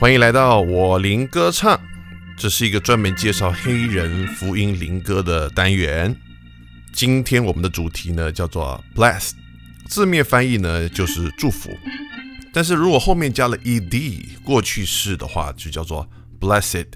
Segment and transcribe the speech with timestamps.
[0.00, 1.78] 欢迎来到我灵歌唱，
[2.34, 6.16] 这是一个专门介绍黑人福音灵歌的单元。
[6.90, 9.32] 今天我们的主题呢叫做 bless，
[9.88, 11.68] 字面翻译呢就是祝福，
[12.50, 16.08] 但是如果后面加了 ed 过去式的话，就叫做
[16.40, 16.86] blessed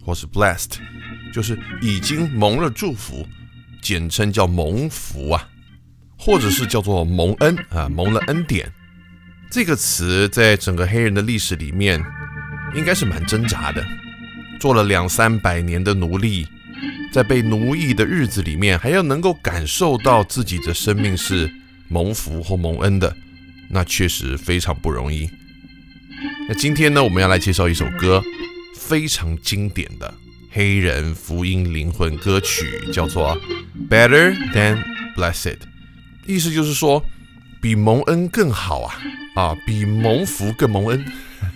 [0.00, 0.74] 或是 blessed，
[1.34, 3.26] 就是已经蒙了祝福，
[3.80, 5.48] 简称叫蒙福啊，
[6.16, 8.72] 或者是叫做蒙恩啊，蒙了恩典。
[9.50, 12.00] 这个词在整个黑人的历史里面。
[12.74, 13.86] 应该是蛮挣扎的，
[14.58, 16.46] 做了两三百年的奴隶，
[17.12, 21.50] 在被奴役的日子里面，还要能够感受到自己的生命是
[21.88, 23.14] 蒙福或蒙恩的，
[23.68, 25.28] 那确实非常不容易。
[26.48, 28.22] 那今天呢，我们要来介绍一首歌，
[28.78, 30.14] 非常经典的
[30.50, 33.36] 黑人福音灵魂歌曲，叫做
[33.88, 34.82] 《Better Than
[35.16, 35.56] Blessed》，
[36.26, 37.04] 意思就是说，
[37.60, 38.94] 比蒙恩更好啊，
[39.34, 41.04] 啊，比蒙福更蒙恩。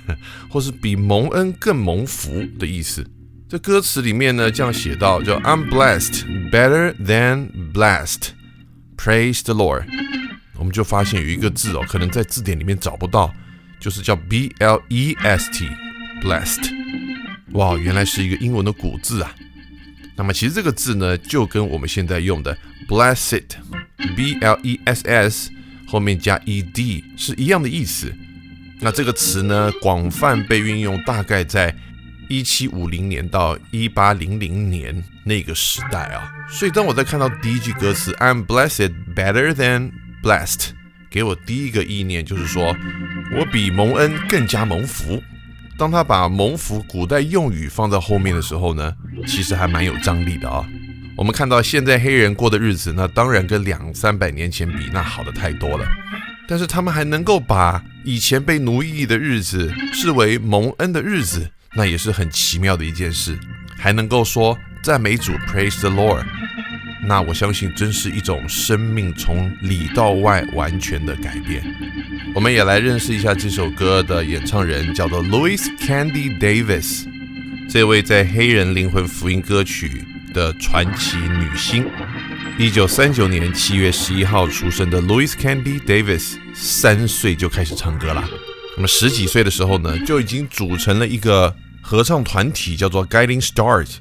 [0.49, 3.07] 或是比蒙恩更蒙福的意思。
[3.49, 8.31] 这歌词里面呢，这样写到：叫 I'm blessed better than blessed,
[8.97, 9.85] praise the Lord。
[10.59, 13.33] 我们就发现有一个字哦，可能在字典里面找不到，
[13.79, 15.69] 就是叫 B L E S T
[16.23, 16.73] blessed。
[17.53, 19.33] 哇，原来是一个英文的古字啊。
[20.17, 22.57] 那么其实这个字呢，就跟我们现在用的
[22.89, 23.45] blessed
[24.17, 25.51] B L E S S
[25.87, 28.13] 后面加 E D 是一样的意思。
[28.81, 31.75] 那这个词呢，广泛被运用，大概在
[32.29, 36.31] 一七五零年到一八零零年那个时代啊。
[36.49, 39.91] 所以当我在看到第一句歌词 "I'm blessed better than
[40.23, 40.71] blessed"，
[41.11, 42.77] 给我第一个意念就是说
[43.35, 45.23] 我比蒙恩更加蒙福。
[45.79, 48.95] 当他把蒙福古代用语放在后面的时候呢，
[49.27, 50.65] 其实还蛮有张力的啊。
[51.17, 55.87] 我们看到现在黑人过的日子，那当然跟两三百年前比，那好的太多了。
[56.47, 63.37] 但是他们还能够把以前被奴役的日子视为蒙恩的日子，那也是很奇妙的一件事。
[63.77, 66.25] 还能够说赞美主，Praise the Lord，
[67.05, 71.65] 那我相信真是一种生命从里到外完全的改变。
[72.33, 77.07] 我们也来认识一下这首歌的演唱人，叫做 Louis Candy Davis，
[77.69, 81.85] 这位在黑人灵魂福音歌曲的传奇女星。
[82.59, 88.27] 一九三九年七月十一号出生的 Louis Candy Davis，三岁就开始唱歌了。
[88.77, 93.97] 那么十几岁的时候呢，就已经组成了一个合唱团体，叫做 Guiding Stars。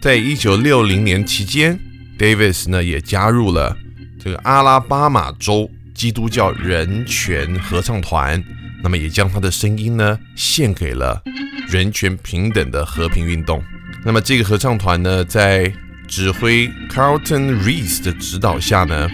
[0.00, 1.80] 在一九六零年期间
[2.16, 3.76] ，Davis 呢也加入了
[4.22, 8.40] 这个阿拉巴马州基督教人权合唱团。
[8.84, 11.20] 那么也将他的声音呢献给了
[11.66, 13.60] 人权平等的和平运动。
[14.04, 15.72] 那么这个合唱团呢，在
[16.08, 19.08] 指挥 Carlton Rees 的指导下呢，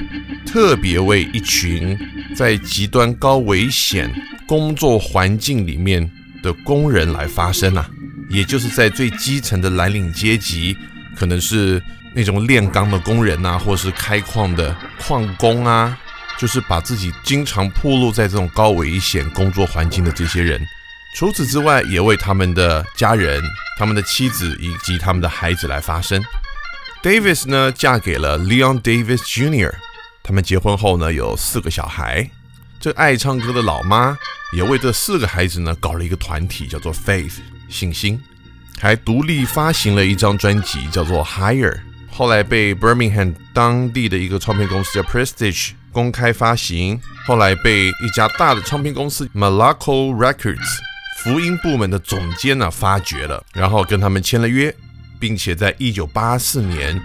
[0.46, 1.98] 特别为一群
[2.34, 4.12] 在极端高危险
[4.46, 6.08] 工作环境里面
[6.42, 7.88] 的工人来发声啊，
[8.28, 10.76] 也就是在最基层的蓝领阶级，
[11.16, 11.82] 可能是
[12.14, 15.96] 那种炼钢的工人呐，或是开矿的矿工啊，
[16.38, 20.60] 就是把自己经常暴露在这种高危险工作环境的这些人。
[21.14, 23.42] 除此之外，也为他们的家人、
[23.78, 26.22] 他们的妻子以及他们的孩子来发声。
[27.02, 29.74] Davis 呢，嫁给了 Leon Davis Jr.，
[30.22, 32.30] 他们结婚后呢，有四个小孩。
[32.78, 34.16] 这爱唱歌的老妈
[34.52, 38.22] 也为这四个孩子呢，搞了一个团体，叫做 Faith 信心，
[38.78, 41.80] 还独立发行了一张专辑，叫做 Higher。
[42.08, 50.78] 后来被 Birmingham 当地的一个唱片公司叫 Prestige 公开发行，后来被一家大的唱片公司 Malaco Records
[51.24, 54.72] 福音部门的总监呢发掘了，然后跟他们签了约。
[55.22, 57.00] 并且在一九八四年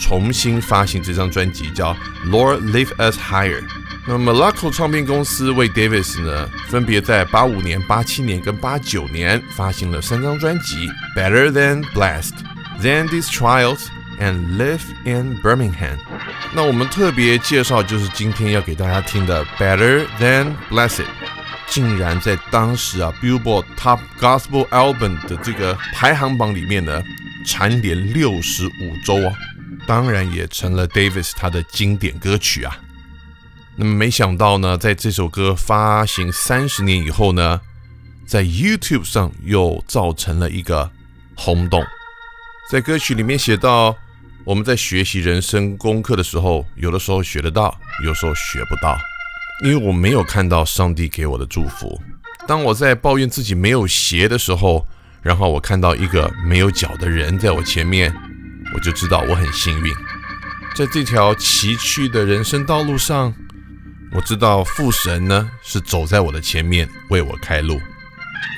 [0.00, 1.92] 重新发行这张专辑，叫
[2.30, 3.60] 《Lord Lift Us Higher》。
[4.06, 12.32] 那么 Malaco 唱片公司为 Davis 呢，分别在八五年、八七年跟八九年发行了三张专辑，《Better Than Blessed》、
[12.82, 13.80] 《Than These Trials》
[14.18, 15.96] and《Live in Birmingham》。
[16.54, 21.02] 那我们特别介绍就是今天要给大家听的《Better Than Blessed》，
[21.66, 27.02] 竟然在当时啊 Billboard Top Gospel Album 的这个排行榜里面呢。
[27.48, 29.34] 蝉联六十五周啊，
[29.86, 32.78] 当然也成了 Davis 他的经典歌曲啊。
[33.74, 37.58] 那么没想到呢，在这首歌发行三十年以后呢，
[38.26, 40.90] 在 YouTube 上又造成了一个
[41.34, 41.82] 轰动。
[42.70, 43.96] 在歌曲里面写到，
[44.44, 47.74] 我们在学习人生功课的时候，有的时候学得到，
[48.04, 48.94] 有时候学不到，
[49.64, 51.98] 因为我没有看到上帝给我的祝福。
[52.46, 54.86] 当我在抱怨自己没有鞋的时候，
[55.22, 58.14] 然后我看到一个没有脚的人在我前面，
[58.74, 59.92] 我就知道我很幸运。
[60.74, 63.34] 在这条崎岖的人生道路上，
[64.12, 67.80] 我知道父神呢是走在我的前面为我开路。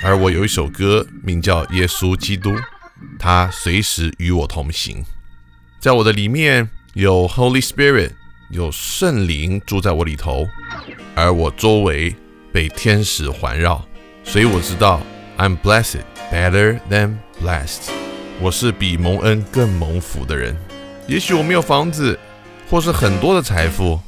[0.02, 2.50] 而我有一首歌名叫《耶稣基督》，
[3.18, 5.02] 他随时与我同行，
[5.80, 8.10] 在我的里面有 Holy Spirit，
[8.50, 10.46] 有圣灵住在我里头，
[11.14, 12.14] 而我周围
[12.52, 13.86] 被天使环绕，
[14.22, 15.00] 所以我知道
[15.40, 17.88] I'm blessed better than blessed，
[18.42, 20.54] 我是比蒙恩更蒙福的人。
[21.06, 22.18] 也许我没有房子，
[22.68, 23.98] 或是很多的财富，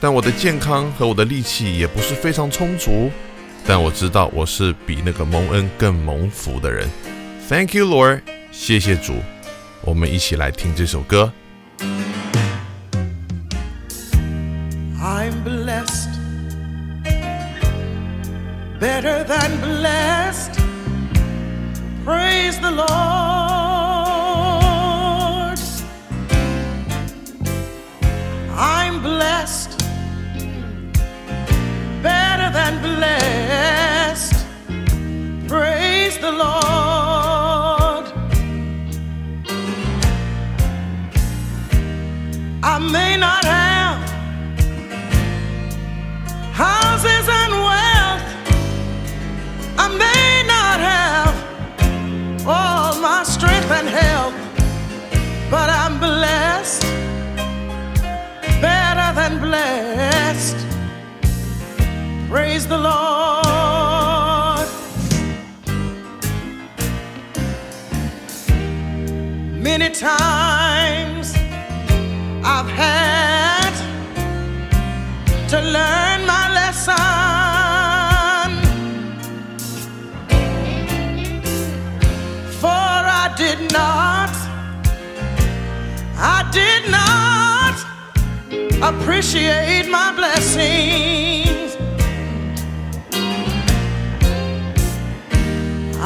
[0.00, 3.10] 但我的健康和我的力气也不是非常充足。
[3.66, 6.88] 但我知道我是比那个蒙恩更蒙福的人。
[7.50, 9.16] Thank you, Lord，谢谢主。
[9.82, 11.30] 我们一起来听这首歌。
[62.68, 64.68] The Lord.
[69.68, 71.34] Many times
[72.44, 73.72] I've had
[75.48, 76.94] to learn my lesson.
[82.60, 84.34] For I did not,
[86.18, 87.76] I did not
[88.82, 91.47] appreciate my blessings.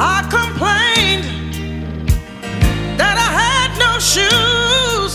[0.05, 1.23] I complained
[2.99, 5.13] that I had no shoes.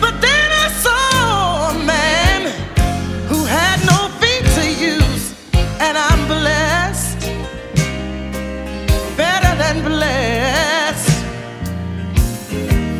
[0.00, 2.42] But then I saw a man
[3.28, 5.34] who had no feet to use,
[5.80, 7.18] and I'm blessed,
[9.16, 11.10] better than blessed.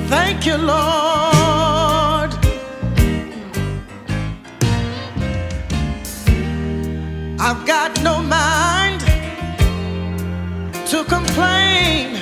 [0.09, 2.31] Thank you, Lord.
[7.39, 8.50] I've got no mind
[11.11, 12.15] complain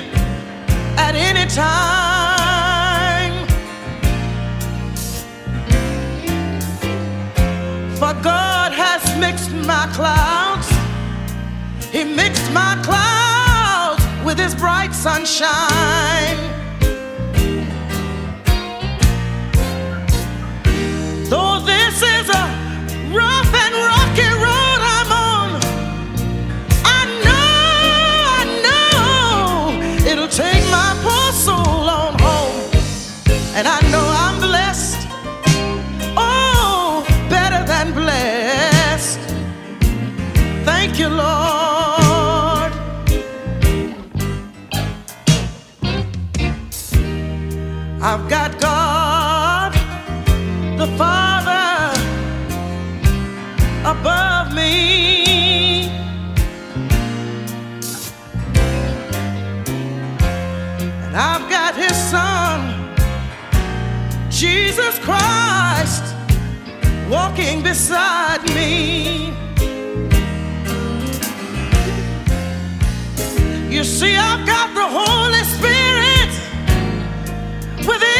[0.97, 3.33] at any time.
[7.99, 10.67] For God has mixed my clouds.
[11.91, 16.18] He mixed my clouds with his bright sunshine.
[62.09, 62.95] Son,
[64.31, 66.15] Jesus Christ,
[67.07, 69.27] walking beside me.
[73.69, 76.31] You see, I've got the Holy Spirit
[77.87, 78.18] within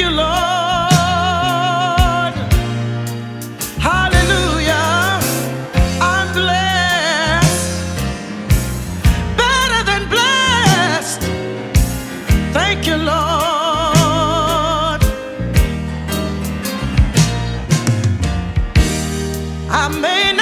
[0.00, 0.30] you, Lord.
[3.88, 5.20] Hallelujah.
[6.00, 7.70] I'm blessed,
[9.36, 11.22] better than blessed.
[12.56, 13.20] Thank you, Lord.
[19.70, 20.32] I may